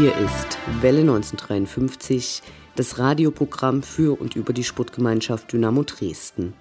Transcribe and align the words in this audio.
Hier 0.00 0.16
ist 0.16 0.56
Welle 0.80 1.00
1953, 1.00 2.42
das 2.76 2.98
Radioprogramm 2.98 3.82
für 3.82 4.20
und 4.20 4.36
über 4.36 4.52
die 4.52 4.64
Sportgemeinschaft 4.64 5.52
Dynamo 5.52 5.82
Dresden. 5.82 6.54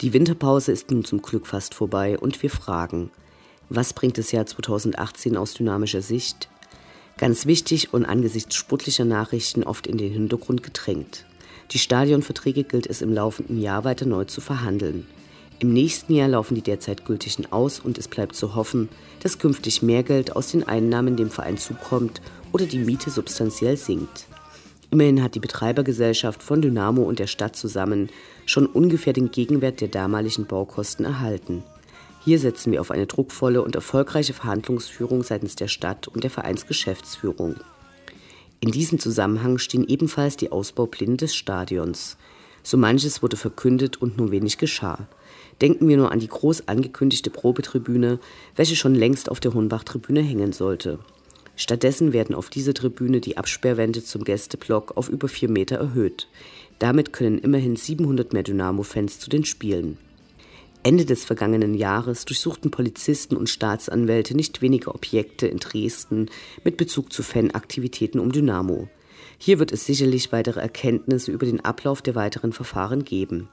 Die 0.00 0.12
Winterpause 0.12 0.72
ist 0.72 0.90
nun 0.90 1.04
zum 1.04 1.22
Glück 1.22 1.46
fast 1.46 1.74
vorbei 1.74 2.18
und 2.18 2.42
wir 2.42 2.50
fragen, 2.50 3.10
was 3.68 3.92
bringt 3.92 4.18
das 4.18 4.32
Jahr 4.32 4.46
2018 4.46 5.36
aus 5.36 5.54
dynamischer 5.54 6.02
Sicht? 6.02 6.48
Ganz 7.18 7.46
wichtig 7.46 7.94
und 7.94 8.04
angesichts 8.04 8.54
sportlicher 8.54 9.04
Nachrichten 9.04 9.62
oft 9.62 9.86
in 9.86 9.98
den 9.98 10.12
Hintergrund 10.12 10.62
gedrängt. 10.62 11.24
Die 11.70 11.78
Stadionverträge 11.78 12.64
gilt 12.64 12.86
es 12.86 13.00
im 13.00 13.12
laufenden 13.12 13.60
Jahr 13.60 13.84
weiter 13.84 14.06
neu 14.06 14.24
zu 14.24 14.40
verhandeln. 14.40 15.06
Im 15.58 15.72
nächsten 15.72 16.14
Jahr 16.14 16.28
laufen 16.28 16.56
die 16.56 16.62
derzeit 16.62 17.04
gültigen 17.04 17.50
aus 17.52 17.78
und 17.78 17.96
es 17.96 18.08
bleibt 18.08 18.34
zu 18.34 18.56
hoffen, 18.56 18.88
dass 19.20 19.38
künftig 19.38 19.80
mehr 19.80 20.02
Geld 20.02 20.34
aus 20.34 20.50
den 20.50 20.66
Einnahmen 20.66 21.16
dem 21.16 21.30
Verein 21.30 21.56
zukommt 21.56 22.20
oder 22.52 22.66
die 22.66 22.80
Miete 22.80 23.10
substanziell 23.10 23.76
sinkt. 23.76 24.26
Immerhin 24.92 25.22
hat 25.22 25.34
die 25.34 25.40
Betreibergesellschaft 25.40 26.42
von 26.42 26.60
Dynamo 26.60 27.00
und 27.02 27.18
der 27.18 27.26
Stadt 27.26 27.56
zusammen 27.56 28.10
schon 28.44 28.66
ungefähr 28.66 29.14
den 29.14 29.30
Gegenwert 29.30 29.80
der 29.80 29.88
damaligen 29.88 30.44
Baukosten 30.44 31.06
erhalten. 31.06 31.62
Hier 32.22 32.38
setzen 32.38 32.72
wir 32.72 32.82
auf 32.82 32.90
eine 32.90 33.06
druckvolle 33.06 33.62
und 33.62 33.74
erfolgreiche 33.74 34.34
Verhandlungsführung 34.34 35.22
seitens 35.22 35.56
der 35.56 35.68
Stadt 35.68 36.08
und 36.08 36.24
der 36.24 36.30
Vereinsgeschäftsführung. 36.30 37.56
In 38.60 38.70
diesem 38.70 38.98
Zusammenhang 38.98 39.56
stehen 39.56 39.88
ebenfalls 39.88 40.36
die 40.36 40.52
Ausbaupläne 40.52 41.16
des 41.16 41.34
Stadions. 41.34 42.18
So 42.62 42.76
manches 42.76 43.22
wurde 43.22 43.38
verkündet 43.38 43.96
und 43.96 44.18
nur 44.18 44.30
wenig 44.30 44.58
geschah. 44.58 45.08
Denken 45.62 45.88
wir 45.88 45.96
nur 45.96 46.12
an 46.12 46.20
die 46.20 46.28
groß 46.28 46.68
angekündigte 46.68 47.30
Probetribüne, 47.30 48.18
welche 48.56 48.76
schon 48.76 48.94
längst 48.94 49.30
auf 49.30 49.40
der 49.40 49.54
Hohenbach-Tribüne 49.54 50.20
hängen 50.20 50.52
sollte. 50.52 50.98
Stattdessen 51.56 52.12
werden 52.12 52.34
auf 52.34 52.50
diese 52.50 52.74
Tribüne 52.74 53.20
die 53.20 53.36
Absperrwände 53.36 54.02
zum 54.02 54.24
Gästeblock 54.24 54.96
auf 54.96 55.08
über 55.08 55.28
vier 55.28 55.50
Meter 55.50 55.76
erhöht. 55.76 56.28
Damit 56.78 57.12
können 57.12 57.38
immerhin 57.38 57.76
700 57.76 58.32
mehr 58.32 58.42
Dynamo-Fans 58.42 59.18
zu 59.18 59.28
den 59.28 59.44
Spielen. 59.44 59.98
Ende 60.84 61.04
des 61.04 61.24
vergangenen 61.24 61.74
Jahres 61.74 62.24
durchsuchten 62.24 62.72
Polizisten 62.72 63.36
und 63.36 63.48
Staatsanwälte 63.48 64.34
nicht 64.36 64.62
wenige 64.62 64.92
Objekte 64.92 65.46
in 65.46 65.58
Dresden 65.58 66.28
mit 66.64 66.76
Bezug 66.76 67.12
zu 67.12 67.22
Fanaktivitäten 67.22 68.18
um 68.18 68.32
Dynamo. 68.32 68.88
Hier 69.38 69.60
wird 69.60 69.70
es 69.70 69.86
sicherlich 69.86 70.32
weitere 70.32 70.60
Erkenntnisse 70.60 71.30
über 71.30 71.46
den 71.46 71.64
Ablauf 71.64 72.02
der 72.02 72.16
weiteren 72.16 72.52
Verfahren 72.52 73.04
geben. 73.04 73.48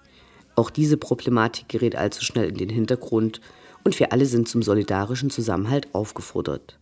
Auch 0.55 0.71
diese 0.71 0.97
Problematik 0.97 1.69
gerät 1.69 1.95
allzu 1.95 2.25
schnell 2.25 2.49
in 2.49 2.57
den 2.57 2.69
Hintergrund 2.69 3.41
und 3.83 3.99
wir 3.99 4.11
alle 4.11 4.25
sind 4.25 4.49
zum 4.49 4.63
solidarischen 4.63 5.29
Zusammenhalt 5.29 5.93
aufgefordert. 5.93 6.79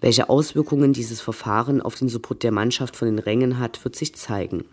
Welche 0.00 0.30
Auswirkungen 0.30 0.92
dieses 0.92 1.20
Verfahren 1.20 1.82
auf 1.82 1.94
den 1.94 2.08
Support 2.08 2.42
der 2.42 2.52
Mannschaft 2.52 2.96
von 2.96 3.06
den 3.06 3.18
Rängen 3.18 3.58
hat, 3.58 3.84
wird 3.84 3.96
sich 3.96 4.14
zeigen. 4.14 4.64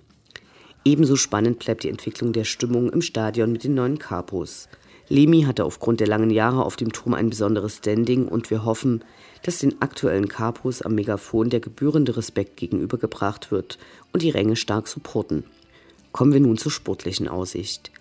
Ebenso 0.86 1.18
spannend 1.18 1.60
bleibt 1.60 1.84
die 1.84 1.90
Entwicklung 1.90 2.32
der 2.32 2.46
Stimmung 2.46 2.90
im 2.90 3.02
Stadion 3.02 3.52
mit 3.52 3.66
den 3.66 3.74
neuen 3.74 4.00
Capos. 4.00 4.70
Lemi 5.10 5.44
hatte 5.44 5.66
aufgrund 5.66 6.00
der 6.00 6.08
langen 6.08 6.30
Jahre 6.30 6.64
auf 6.64 6.78
dem 6.78 6.94
Turm 6.94 7.14
ein 7.14 7.30
besonderes 7.30 7.78
Standing 7.78 8.28
und 8.28 8.50
wir 8.52 8.64
hoffen, 8.64 9.04
dass 9.44 9.60
den 9.60 9.82
aktuellen 9.82 10.30
Capos 10.30 10.82
am 10.82 10.96
Megafon 10.96 11.50
der 11.50 11.60
gebührende 11.60 12.16
Respekt 12.16 12.58
gegenübergebracht 12.58 13.52
wird 13.52 13.78
und 14.14 14.22
die 14.22 14.30
Ränge 14.30 14.56
stark 14.56 14.88
supporten. 14.88 15.44
Kommen 16.14 16.34
wir 16.34 16.40
nun 16.40 16.58
zur 16.58 16.72
sportlichen 16.72 17.28
Aussicht. 17.28 17.92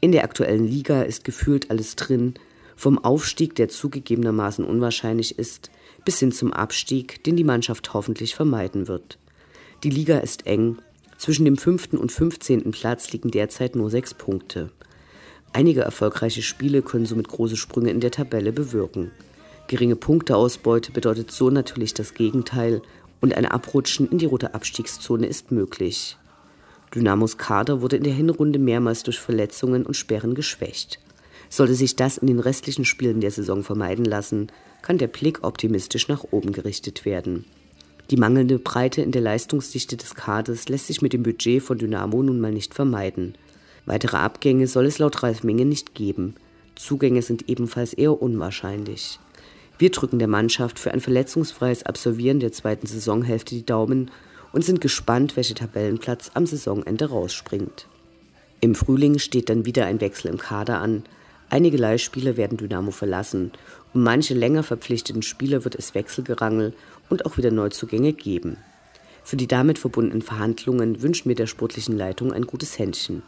In 0.00 0.12
der 0.12 0.24
aktuellen 0.24 0.66
Liga 0.66 1.02
ist 1.02 1.24
gefühlt 1.24 1.70
alles 1.70 1.96
drin, 1.96 2.34
vom 2.76 3.02
Aufstieg, 3.02 3.54
der 3.54 3.68
zugegebenermaßen 3.68 4.64
unwahrscheinlich 4.64 5.38
ist, 5.38 5.70
bis 6.04 6.20
hin 6.20 6.30
zum 6.30 6.52
Abstieg, 6.52 7.24
den 7.24 7.36
die 7.36 7.44
Mannschaft 7.44 7.94
hoffentlich 7.94 8.34
vermeiden 8.34 8.86
wird. 8.86 9.18
Die 9.82 9.90
Liga 9.90 10.18
ist 10.18 10.46
eng. 10.46 10.78
Zwischen 11.18 11.46
dem 11.46 11.56
fünften 11.56 11.96
und 11.96 12.12
fünfzehnten 12.12 12.70
Platz 12.70 13.10
liegen 13.12 13.30
derzeit 13.30 13.74
nur 13.74 13.90
sechs 13.90 14.14
Punkte. 14.14 14.70
Einige 15.52 15.80
erfolgreiche 15.80 16.42
Spiele 16.42 16.82
können 16.82 17.06
somit 17.06 17.28
große 17.28 17.56
Sprünge 17.56 17.90
in 17.90 18.00
der 18.00 18.10
Tabelle 18.10 18.52
bewirken. 18.52 19.10
Geringe 19.68 19.96
Punkteausbeute 19.96 20.92
bedeutet 20.92 21.30
so 21.30 21.50
natürlich 21.50 21.94
das 21.94 22.14
Gegenteil 22.14 22.82
und 23.20 23.34
ein 23.34 23.46
Abrutschen 23.46 24.08
in 24.10 24.18
die 24.18 24.26
rote 24.26 24.54
Abstiegszone 24.54 25.26
ist 25.26 25.50
möglich. 25.50 26.18
Dynamos 26.94 27.38
Kader 27.38 27.80
wurde 27.80 27.96
in 27.96 28.04
der 28.04 28.12
Hinrunde 28.12 28.58
mehrmals 28.58 29.02
durch 29.02 29.18
Verletzungen 29.18 29.84
und 29.84 29.94
Sperren 29.94 30.34
geschwächt. 30.34 31.00
Sollte 31.48 31.74
sich 31.74 31.96
das 31.96 32.18
in 32.18 32.26
den 32.26 32.40
restlichen 32.40 32.84
Spielen 32.84 33.20
der 33.20 33.30
Saison 33.30 33.62
vermeiden 33.62 34.04
lassen, 34.04 34.48
kann 34.82 34.98
der 34.98 35.08
Blick 35.08 35.42
optimistisch 35.42 36.08
nach 36.08 36.24
oben 36.30 36.52
gerichtet 36.52 37.04
werden. 37.04 37.44
Die 38.10 38.16
mangelnde 38.16 38.58
Breite 38.58 39.02
in 39.02 39.10
der 39.10 39.22
Leistungsdichte 39.22 39.96
des 39.96 40.14
Kaders 40.14 40.68
lässt 40.68 40.86
sich 40.86 41.02
mit 41.02 41.12
dem 41.12 41.24
Budget 41.24 41.62
von 41.62 41.78
Dynamo 41.78 42.22
nun 42.22 42.40
mal 42.40 42.52
nicht 42.52 42.74
vermeiden. 42.74 43.34
Weitere 43.84 44.16
Abgänge 44.16 44.66
soll 44.66 44.86
es 44.86 44.98
laut 44.98 45.22
Ralf 45.22 45.42
Menge 45.42 45.64
nicht 45.64 45.94
geben. 45.94 46.34
Zugänge 46.76 47.22
sind 47.22 47.48
ebenfalls 47.48 47.94
eher 47.94 48.20
unwahrscheinlich. 48.20 49.18
Wir 49.78 49.90
drücken 49.90 50.18
der 50.18 50.28
Mannschaft 50.28 50.78
für 50.78 50.92
ein 50.92 51.00
verletzungsfreies 51.00 51.84
Absolvieren 51.84 52.40
der 52.40 52.52
zweiten 52.52 52.86
Saisonhälfte 52.86 53.54
die 53.54 53.66
Daumen 53.66 54.10
und 54.52 54.64
sind 54.64 54.80
gespannt, 54.80 55.36
welcher 55.36 55.54
Tabellenplatz 55.54 56.30
am 56.34 56.46
Saisonende 56.46 57.10
rausspringt. 57.10 57.88
Im 58.60 58.74
Frühling 58.74 59.18
steht 59.18 59.50
dann 59.50 59.66
wieder 59.66 59.84
ein 59.86 60.00
Wechsel 60.00 60.30
im 60.30 60.38
Kader 60.38 60.80
an. 60.80 61.02
Einige 61.56 61.78
Leihspieler 61.78 62.36
werden 62.36 62.58
Dynamo 62.58 62.90
verlassen. 62.90 63.50
Um 63.94 64.02
manche 64.02 64.34
länger 64.34 64.62
verpflichteten 64.62 65.22
Spieler 65.22 65.64
wird 65.64 65.74
es 65.74 65.94
Wechselgerangel 65.94 66.74
und 67.08 67.24
auch 67.24 67.38
wieder 67.38 67.50
Neuzugänge 67.50 68.12
geben. 68.12 68.58
Für 69.24 69.38
die 69.38 69.46
damit 69.46 69.78
verbundenen 69.78 70.20
Verhandlungen 70.20 71.00
wünschen 71.00 71.30
wir 71.30 71.34
der 71.34 71.46
sportlichen 71.46 71.96
Leitung 71.96 72.30
ein 72.34 72.46
gutes 72.46 72.78
Händchen. 72.78 73.22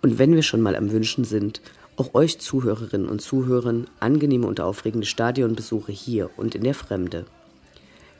Und 0.00 0.16
wenn 0.20 0.36
wir 0.36 0.44
schon 0.44 0.60
mal 0.60 0.76
am 0.76 0.92
Wünschen 0.92 1.24
sind, 1.24 1.60
auch 1.96 2.14
euch 2.14 2.38
Zuhörerinnen 2.38 3.08
und 3.08 3.20
Zuhörern 3.20 3.88
angenehme 3.98 4.46
und 4.46 4.60
aufregende 4.60 5.08
Stadionbesuche 5.08 5.90
hier 5.90 6.30
und 6.36 6.54
in 6.54 6.62
der 6.62 6.74
Fremde. 6.74 7.24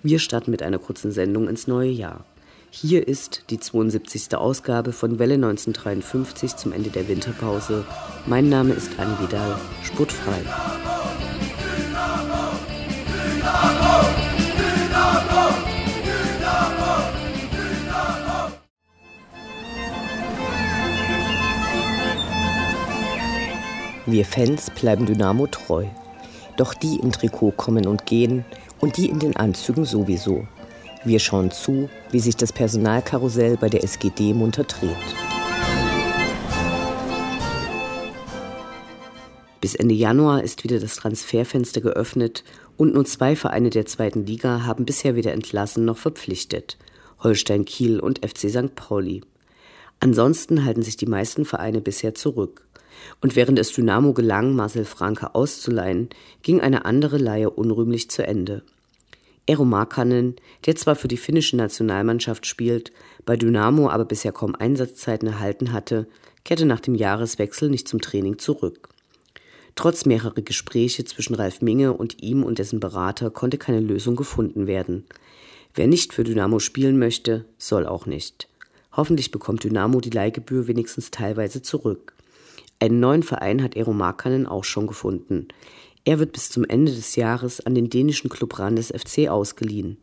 Wir 0.03 0.19
starten 0.19 0.51
mit 0.51 0.65
einer 0.65 0.81
kurzen 0.81 1.13
Sendung 1.13 1.47
ins 1.47 1.69
neue 1.69 1.91
Jahr. 1.91 2.25
Hier 2.71 3.09
ist 3.09 3.45
die 3.51 3.59
72. 3.59 4.37
Ausgabe 4.37 4.93
von 4.93 5.19
Welle 5.19 5.35
1953 5.35 6.57
zum 6.57 6.73
Ende 6.73 6.91
der 6.91 7.09
Winterpause. 7.09 7.85
Mein 8.27 8.49
Name 8.49 8.75
ist 8.75 8.91
Anne 8.99 9.17
Vidal, 9.21 9.59
sportfrei. 9.83 10.43
Wir 24.07 24.25
Fans 24.25 24.71
bleiben 24.71 25.07
Dynamo 25.07 25.47
treu. 25.47 25.87
Doch 26.57 26.75
die 26.75 26.97
im 26.97 27.11
Trikot 27.13 27.53
kommen 27.53 27.87
und 27.87 28.07
gehen 28.07 28.45
und 28.81 28.97
die 28.97 29.09
in 29.09 29.19
den 29.19 29.37
Anzügen 29.37 29.85
sowieso. 29.85 30.47
Wir 31.07 31.21
schauen 31.21 31.53
zu, 31.53 31.89
wie 32.11 32.19
sich 32.19 32.35
das 32.35 32.53
Personalkarussell 32.53 33.57
bei 33.57 33.69
der 33.69 33.85
SGD 33.85 34.35
munter 34.35 34.65
dreht. 34.65 34.91
Bis 39.61 39.77
Ende 39.77 39.95
Januar 39.95 40.43
ist 40.43 40.65
wieder 40.65 40.81
das 40.81 40.97
Transferfenster 40.97 41.81
geöffnet 41.81 42.43
und 42.77 42.95
nur 42.95 43.05
zwei 43.05 43.37
Vereine 43.37 43.71
der 43.71 43.87
zweiten 43.87 44.27
Liga 44.27 44.65
haben 44.67 44.85
bisher 44.85 45.15
weder 45.15 45.33
entlassen 45.33 45.85
noch 45.85 45.97
verpflichtet. 45.97 46.77
Holstein 47.21 47.65
Kiel 47.65 48.01
und 48.01 48.27
FC 48.27 48.51
St. 48.51 48.75
Pauli. 48.75 49.23
Ansonsten 50.01 50.65
halten 50.65 50.83
sich 50.83 50.97
die 50.97 51.07
meisten 51.07 51.45
Vereine 51.45 51.81
bisher 51.81 52.17
zurück. 52.17 52.67
Und 53.21 53.37
während 53.37 53.61
es 53.61 53.73
Dynamo 53.73 54.13
gelang, 54.13 54.57
Marcel 54.57 54.85
Franke 54.85 55.37
auszuleihen, 55.37 56.09
ging 56.43 56.61
eine 56.61 56.85
andere 56.85 57.19
Leihe 57.19 57.51
unrühmlich 57.51 58.11
zu 58.11 58.27
Ende. 58.27 58.65
Eero 59.47 59.65
Markkanen, 59.65 60.37
der 60.67 60.75
zwar 60.75 60.97
für 60.97 61.09
die 61.09 61.17
finnische 61.17 61.57
Nationalmannschaft 61.57 62.47
spielt, 62.47 62.93
bei 63.25 63.37
Dynamo 63.37 63.89
aber 63.89 64.05
bisher 64.05 64.33
kaum 64.33 64.57
Einsatzzeiten 64.57 65.29
erhalten 65.29 65.73
hatte, 65.73 66.09
kehrte 66.45 66.67
nach 66.67 66.81
dem 66.81 66.97
Jahreswechsel 66.97 67.71
nicht 67.71 67.87
zum 67.87 68.01
Training 68.01 68.39
zurück. 68.39 68.89
Trotz 69.77 70.07
mehrerer 70.07 70.43
Gespräche 70.43 71.05
zwischen 71.05 71.35
Ralf 71.35 71.61
Minge 71.61 71.93
und 71.93 72.23
ihm 72.23 72.43
und 72.43 72.59
dessen 72.59 72.81
Berater 72.81 73.31
konnte 73.31 73.59
keine 73.59 73.81
Lösung 73.81 74.17
gefunden 74.17 74.67
werden. 74.67 75.05
Wer 75.75 75.87
nicht 75.87 76.15
für 76.15 76.25
Dynamo 76.25 76.59
spielen 76.59 76.99
möchte, 76.99 77.45
soll 77.59 77.87
auch 77.87 78.07
nicht. 78.07 78.49
Hoffentlich 78.93 79.31
bekommt 79.31 79.63
Dynamo 79.63 80.01
die 80.01 80.11
Leihgebühr 80.11 80.67
wenigstens 80.67 81.11
teilweise 81.11 81.61
zurück. 81.61 82.15
Einen 82.81 83.01
neuen 83.01 83.23
Verein 83.23 83.63
hat 83.63 83.77
Eero 83.77 83.93
Markkanen 83.93 84.47
auch 84.47 84.65
schon 84.65 84.87
gefunden. 84.87 85.49
Er 86.07 86.21
wird 86.21 86.33
bis 86.33 86.51
zum 86.51 86.65
Ende 86.65 86.95
des 86.95 87.17
Jahres 87.17 87.67
an 87.67 87.75
den 87.75 87.91
dänischen 87.91 88.31
Club 88.31 88.61
Randes 88.61 88.93
FC 88.97 89.29
ausgeliehen. 89.29 89.99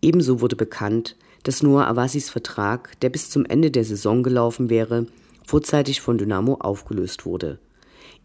Ebenso 0.00 0.40
wurde 0.40 0.54
bekannt, 0.54 1.16
dass 1.42 1.60
Noah 1.60 1.88
Avasis 1.88 2.30
Vertrag, 2.30 2.98
der 3.00 3.10
bis 3.10 3.30
zum 3.30 3.44
Ende 3.44 3.72
der 3.72 3.84
Saison 3.84 4.22
gelaufen 4.22 4.70
wäre, 4.70 5.06
vorzeitig 5.44 6.00
von 6.00 6.18
Dynamo 6.18 6.54
aufgelöst 6.60 7.26
wurde. 7.26 7.58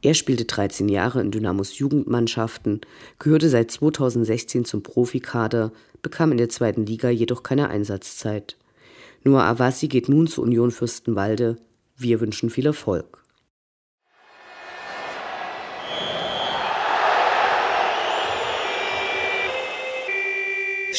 Er 0.04 0.14
spielte 0.14 0.46
13 0.46 0.88
Jahre 0.88 1.20
in 1.20 1.32
Dynamos 1.32 1.80
Jugendmannschaften, 1.80 2.80
gehörte 3.18 3.50
seit 3.50 3.72
2016 3.72 4.66
zum 4.66 4.84
Profikader, 4.84 5.72
bekam 6.04 6.32
in 6.32 6.38
der 6.38 6.50
zweiten 6.50 6.86
Liga 6.86 7.10
jedoch 7.10 7.42
keine 7.42 7.70
Einsatzzeit. 7.70 8.56
Noah 9.24 9.46
Avasi 9.46 9.88
geht 9.88 10.10
nun 10.10 10.28
zu 10.28 10.44
Union 10.44 10.70
Fürstenwalde. 10.70 11.58
Wir 11.98 12.22
wünschen 12.22 12.52
viel 12.52 12.68
Erfolg. 12.68 13.19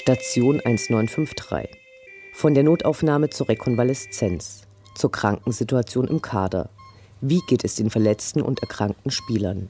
Station 0.03 0.61
1953. 0.61 1.69
Von 2.33 2.55
der 2.55 2.63
Notaufnahme 2.63 3.29
zur 3.29 3.51
Rekonvaleszenz, 3.51 4.63
zur 4.95 5.13
Krankensituation 5.13 6.09
im 6.09 6.23
Kader. 6.23 6.71
Wie 7.21 7.43
geht 7.47 7.65
es 7.65 7.75
den 7.75 7.91
verletzten 7.91 8.41
und 8.41 8.63
erkrankten 8.63 9.11
Spielern? 9.11 9.69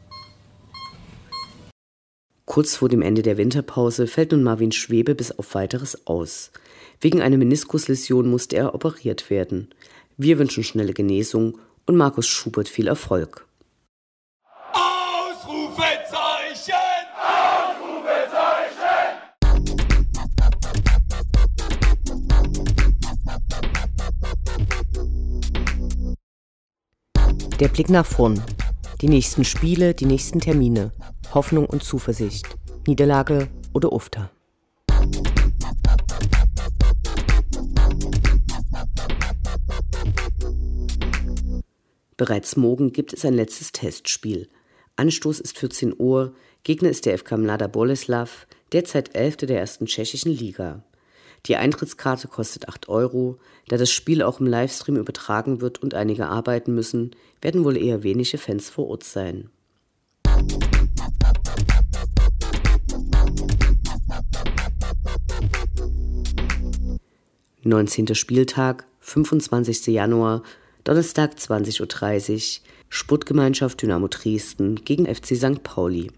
Kurz 2.45 2.77
vor 2.77 2.89
dem 2.89 3.03
Ende 3.03 3.23
der 3.23 3.39
Winterpause 3.39 4.07
fällt 4.07 4.31
nun 4.31 4.45
Marvin 4.45 4.71
Schwebe 4.71 5.17
bis 5.17 5.37
auf 5.37 5.57
weiteres 5.57 6.07
aus. 6.07 6.53
Wegen 7.01 7.21
einer 7.21 7.37
Meniskusläsion 7.37 8.31
musste 8.31 8.55
er 8.55 8.73
operiert 8.73 9.31
werden. 9.31 9.75
Wir 10.17 10.39
wünschen 10.39 10.63
schnelle 10.63 10.93
Genesung 10.93 11.59
und 11.87 11.97
Markus 11.97 12.29
Schubert 12.29 12.69
viel 12.69 12.87
Erfolg. 12.87 13.49
Der 27.61 27.69
Blick 27.69 27.91
nach 27.91 28.07
vorn. 28.07 28.43
Die 29.03 29.09
nächsten 29.09 29.45
Spiele, 29.45 29.93
die 29.93 30.07
nächsten 30.07 30.41
Termine. 30.41 30.93
Hoffnung 31.35 31.67
und 31.67 31.85
Zuversicht. 31.85 32.47
Niederlage 32.87 33.49
oder 33.75 33.93
Ufter. 33.93 34.31
Bereits 42.17 42.57
morgen 42.57 42.93
gibt 42.93 43.13
es 43.13 43.27
ein 43.27 43.35
letztes 43.35 43.73
Testspiel. 43.73 44.49
Anstoß 44.97 45.39
ist 45.41 45.59
14 45.59 45.95
Uhr. 45.99 46.35
Gegner 46.63 46.89
ist 46.89 47.05
der 47.05 47.19
FK 47.19 47.37
Mlada 47.37 47.67
Boleslav, 47.67 48.47
derzeit 48.73 49.15
Elfte 49.15 49.45
der 49.45 49.61
ersten 49.61 49.85
tschechischen 49.85 50.33
Liga. 50.33 50.83
Die 51.47 51.57
Eintrittskarte 51.57 52.29
kostet 52.29 52.69
8 52.69 52.89
Euro. 52.89 53.39
Da 53.69 53.77
das 53.77 53.91
Spiel 53.91 54.23
auch 54.23 54.41
im 54.41 54.47
Livestream 54.47 54.97
übertragen 54.97 55.61
wird 55.61 55.83
und 55.83 55.95
einige 55.95 56.27
arbeiten 56.27 56.75
müssen, 56.75 57.13
werden 57.41 57.65
wohl 57.65 57.77
eher 57.77 58.03
wenige 58.03 58.39
Fans 58.39 58.69
vor 58.69 58.89
Ort 58.89 59.05
sein. 59.05 59.51
Neunzehnter 67.63 68.15
Spieltag, 68.15 68.87
25. 69.01 69.87
Januar, 69.89 70.43
Donnerstag 70.85 71.35
20.30 71.35 72.61
Uhr, 72.61 72.65
Sportgemeinschaft 72.89 73.83
Dynamo 73.83 74.09
Dresden 74.09 74.77
gegen 74.85 75.07
FC 75.07 75.37
St. 75.37 75.63
Pauli. 75.63 76.11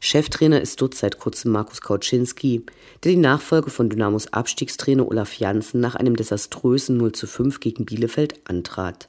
Cheftrainer 0.00 0.60
ist 0.60 0.80
dort 0.80 0.94
seit 0.94 1.18
kurzem 1.18 1.50
Markus 1.50 1.80
Kauczynski, 1.80 2.64
der 3.02 3.12
die 3.12 3.18
Nachfolge 3.18 3.70
von 3.70 3.90
Dynamos 3.90 4.32
Abstiegstrainer 4.32 5.06
Olaf 5.08 5.34
Janssen 5.38 5.80
nach 5.80 5.96
einem 5.96 6.14
desaströsen 6.14 6.96
0 6.96 7.12
zu 7.12 7.26
5 7.26 7.58
gegen 7.60 7.84
Bielefeld 7.84 8.34
antrat. 8.44 9.08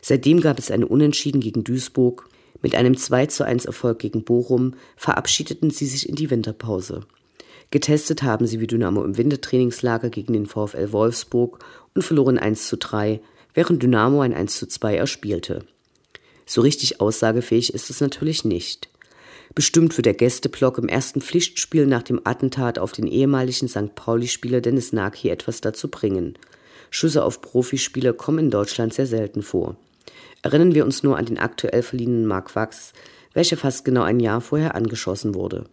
Seitdem 0.00 0.40
gab 0.40 0.58
es 0.58 0.70
eine 0.70 0.86
Unentschieden 0.86 1.40
gegen 1.40 1.64
Duisburg. 1.64 2.28
Mit 2.62 2.74
einem 2.74 2.96
2 2.96 3.26
zu 3.26 3.44
1 3.44 3.66
Erfolg 3.66 3.98
gegen 3.98 4.24
Bochum 4.24 4.74
verabschiedeten 4.96 5.70
sie 5.70 5.86
sich 5.86 6.08
in 6.08 6.14
die 6.14 6.30
Winterpause. 6.30 7.02
Getestet 7.70 8.22
haben 8.22 8.46
sie 8.46 8.60
wie 8.60 8.66
Dynamo 8.66 9.04
im 9.04 9.16
Wintertrainingslager 9.16 10.10
gegen 10.10 10.32
den 10.32 10.46
VfL 10.46 10.92
Wolfsburg 10.92 11.58
und 11.94 12.02
verloren 12.02 12.38
1 12.38 12.68
zu 12.68 12.76
3, 12.76 13.20
während 13.54 13.82
Dynamo 13.82 14.22
ein 14.22 14.34
1 14.34 14.58
zu 14.58 14.66
2 14.66 14.96
erspielte. 14.96 15.64
So 16.46 16.62
richtig 16.62 17.00
aussagefähig 17.00 17.72
ist 17.72 17.90
es 17.90 18.00
natürlich 18.00 18.44
nicht. 18.44 18.91
Bestimmt 19.54 19.96
wird 19.98 20.06
der 20.06 20.14
Gästeblock 20.14 20.78
im 20.78 20.88
ersten 20.88 21.20
Pflichtspiel 21.20 21.86
nach 21.86 22.02
dem 22.02 22.20
Attentat 22.24 22.78
auf 22.78 22.92
den 22.92 23.06
ehemaligen 23.06 23.68
St. 23.68 23.94
Pauli-Spieler 23.94 24.62
Dennis 24.62 24.92
Naki 24.92 25.28
etwas 25.28 25.60
dazu 25.60 25.88
bringen. 25.88 26.38
Schüsse 26.90 27.22
auf 27.22 27.42
Profispieler 27.42 28.14
kommen 28.14 28.38
in 28.38 28.50
Deutschland 28.50 28.94
sehr 28.94 29.06
selten 29.06 29.42
vor. 29.42 29.76
Erinnern 30.42 30.74
wir 30.74 30.84
uns 30.84 31.02
nur 31.02 31.18
an 31.18 31.26
den 31.26 31.38
aktuell 31.38 31.82
verliehenen 31.82 32.26
Mark 32.26 32.56
Wachs, 32.56 32.92
welcher 33.34 33.56
fast 33.58 33.84
genau 33.84 34.02
ein 34.02 34.20
Jahr 34.20 34.40
vorher 34.40 34.74
angeschossen 34.74 35.34
wurde. 35.34 35.66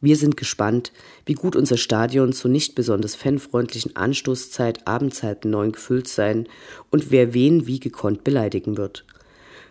Wir 0.00 0.16
sind 0.16 0.36
gespannt, 0.36 0.92
wie 1.26 1.34
gut 1.34 1.54
unser 1.54 1.76
Stadion 1.76 2.32
zur 2.32 2.50
nicht 2.50 2.74
besonders 2.74 3.14
fanfreundlichen 3.14 3.94
Anstoßzeit 3.94 4.86
abends 4.88 5.22
halb 5.22 5.44
neun 5.44 5.70
gefüllt 5.70 6.08
sein 6.08 6.48
und 6.90 7.12
wer 7.12 7.34
wen 7.34 7.68
wie 7.68 7.78
gekonnt 7.78 8.24
beleidigen 8.24 8.76
wird. 8.76 9.04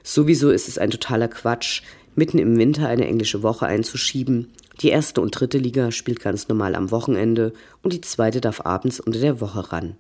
Sowieso 0.04 0.50
ist 0.50 0.68
es 0.68 0.78
ein 0.78 0.90
totaler 0.90 1.28
Quatsch, 1.28 1.84
mitten 2.16 2.38
im 2.38 2.58
Winter 2.58 2.88
eine 2.88 3.08
englische 3.08 3.44
Woche 3.44 3.66
einzuschieben. 3.66 4.48
Die 4.82 4.90
erste 4.90 5.22
und 5.22 5.32
dritte 5.32 5.58
Liga 5.58 5.92
spielt 5.92 6.20
ganz 6.20 6.48
normal 6.48 6.76
am 6.76 6.92
Wochenende 6.92 7.54
und 7.84 7.94
die 7.94 8.02
zweite 8.02 8.42
darf 8.42 8.66
abends 8.66 9.00
unter 9.00 9.20
der 9.20 9.42
Woche 9.42 9.72
ran. 9.72 9.96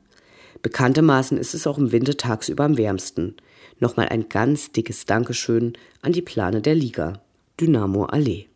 Bekanntermaßen 0.61 1.37
ist 1.37 1.53
es 1.53 1.65
auch 1.67 1.77
im 1.77 1.91
Winter 1.91 2.17
tagsüber 2.17 2.65
am 2.65 2.77
wärmsten. 2.77 3.35
Nochmal 3.79 4.09
ein 4.09 4.29
ganz 4.29 4.71
dickes 4.71 5.05
Dankeschön 5.05 5.73
an 6.01 6.11
die 6.11 6.21
Plane 6.21 6.61
der 6.61 6.75
Liga. 6.75 7.21
Dynamo 7.59 8.05
Allee. 8.05 8.47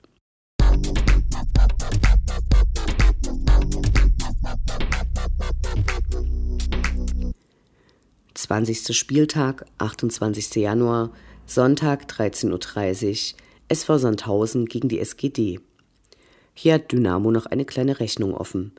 Zwanzigster 8.34 8.94
Spieltag, 8.94 9.66
28. 9.80 10.56
Januar, 10.56 11.12
Sonntag 11.48 12.06
13.30 12.06 13.34
Uhr, 13.34 13.40
SV 13.68 13.98
Sandhausen 13.98 14.68
gegen 14.68 14.90
die 14.90 15.00
SGD. 15.00 15.60
Hier 16.54 16.76
hat 16.76 16.92
Dynamo 16.92 17.32
noch 17.32 17.48
eine 17.48 17.66
kleine 17.66 18.00
Rechnung 18.00 18.36
offen. 18.36 18.74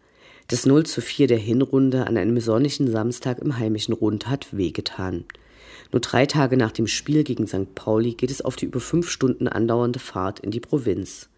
Das 0.46 0.64
0 0.64 0.86
zu 0.86 1.00
4 1.00 1.26
der 1.26 1.38
Hinrunde 1.38 2.06
an 2.06 2.16
einem 2.16 2.38
sonnigen 2.38 2.88
Samstag 2.88 3.40
im 3.40 3.58
heimischen 3.58 3.94
Rund 3.94 4.28
hat 4.28 4.56
wehgetan. 4.56 5.24
Nur 5.90 5.98
drei 5.98 6.24
Tage 6.26 6.56
nach 6.56 6.70
dem 6.70 6.86
Spiel 6.86 7.24
gegen 7.24 7.48
St. 7.48 7.74
Pauli 7.74 8.14
geht 8.14 8.30
es 8.30 8.42
auf 8.42 8.54
die 8.54 8.66
über 8.66 8.78
fünf 8.78 9.10
Stunden 9.10 9.48
andauernde 9.48 9.98
Fahrt 9.98 10.38
in 10.38 10.52
die 10.52 10.60
Provinz. 10.60 11.30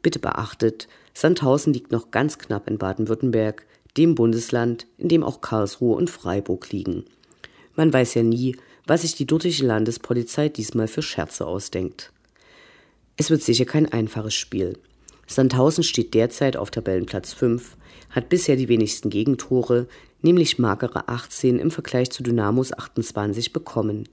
Bitte 0.00 0.20
beachtet, 0.20 0.86
Sandhausen 1.12 1.72
liegt 1.72 1.90
noch 1.90 2.12
ganz 2.12 2.38
knapp 2.38 2.68
in 2.68 2.78
Baden-Württemberg, 2.78 3.66
dem 3.96 4.14
Bundesland, 4.14 4.86
in 4.96 5.08
dem 5.08 5.24
auch 5.24 5.40
Karlsruhe 5.40 5.96
und 5.96 6.08
Freiburg 6.08 6.70
liegen. 6.70 7.04
Man 7.74 7.92
weiß 7.92 8.14
ja 8.14 8.22
nie, 8.22 8.56
was 8.86 9.02
sich 9.02 9.16
die 9.16 9.26
dortige 9.26 9.66
Landespolizei 9.66 10.48
diesmal 10.48 10.86
für 10.86 11.02
Scherze 11.02 11.46
ausdenkt. 11.46 12.12
Es 13.22 13.30
wird 13.30 13.44
sicher 13.44 13.66
kein 13.66 13.86
einfaches 13.86 14.34
Spiel. 14.34 14.76
Sandhausen 15.28 15.84
steht 15.84 16.12
derzeit 16.12 16.56
auf 16.56 16.72
Tabellenplatz 16.72 17.32
5, 17.32 17.76
hat 18.10 18.28
bisher 18.28 18.56
die 18.56 18.66
wenigsten 18.66 19.10
Gegentore, 19.10 19.86
nämlich 20.22 20.58
magere 20.58 21.08
18 21.08 21.60
im 21.60 21.70
Vergleich 21.70 22.10
zu 22.10 22.24
Dynamos 22.24 22.72
28 22.72 23.52
bekommen. 23.52 24.08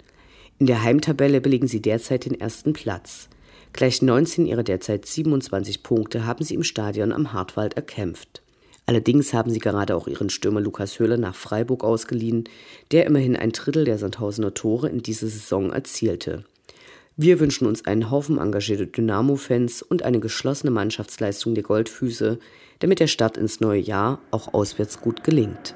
In 0.59 0.67
der 0.67 0.83
Heimtabelle 0.83 1.41
belegen 1.41 1.67
sie 1.67 1.81
derzeit 1.81 2.25
den 2.25 2.39
ersten 2.39 2.73
Platz. 2.73 3.29
Gleich 3.73 4.03
19 4.03 4.45
ihrer 4.45 4.61
derzeit 4.61 5.07
27 5.07 5.81
Punkte 5.81 6.27
haben 6.27 6.45
sie 6.45 6.53
im 6.53 6.63
Stadion 6.63 7.11
am 7.11 7.33
Hartwald 7.33 7.73
erkämpft. 7.73 8.43
Allerdings 8.85 9.33
haben 9.33 9.49
sie 9.49 9.57
gerade 9.57 9.95
auch 9.95 10.07
ihren 10.07 10.29
Stürmer 10.29 10.61
Lukas 10.61 10.99
Höhler 10.99 11.17
nach 11.17 11.33
Freiburg 11.33 11.83
ausgeliehen, 11.83 12.43
der 12.91 13.07
immerhin 13.07 13.35
ein 13.35 13.53
Drittel 13.53 13.85
der 13.85 13.97
Sandhausener 13.97 14.53
Tore 14.53 14.87
in 14.87 15.01
dieser 15.01 15.25
Saison 15.25 15.71
erzielte. 15.71 16.43
Wir 17.21 17.41
wünschen 17.41 17.67
uns 17.67 17.85
einen 17.85 18.11
Haufen 18.11 18.37
engagierter 18.37 18.85
Dynamo-Fans 18.85 19.81
und 19.81 20.03
eine 20.03 20.21
geschlossene 20.21 20.71
Mannschaftsleistung 20.71 21.53
der 21.53 21.65
Goldfüße, 21.65 22.39
damit 22.79 23.01
der 23.01 23.07
Start 23.07 23.35
ins 23.35 23.59
neue 23.59 23.81
Jahr 23.81 24.21
auch 24.31 24.53
auswärts 24.53 25.01
gut 25.01 25.25
gelingt. 25.25 25.75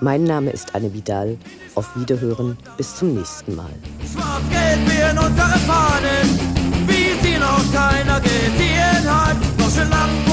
Mein 0.00 0.24
Name 0.24 0.50
ist 0.50 0.74
Anne 0.74 0.92
Vidal. 0.92 1.36
Auf 1.74 1.96
Wiederhören, 1.96 2.56
bis 2.76 2.96
zum 2.96 3.14
nächsten 3.14 3.54
Mal. 3.56 3.70
Schwarz-Gelb 4.12 4.80
wie 4.86 5.10
in 5.10 5.18
unseren 5.18 5.60
Fahnen, 5.66 6.38
wie 6.86 7.26
sie 7.26 7.38
noch 7.38 7.72
keiner 7.72 8.20
gesehen 8.20 9.04
hat. 9.06 9.36
Noch 9.58 9.70
schön 9.70 9.90
lang 9.90 10.23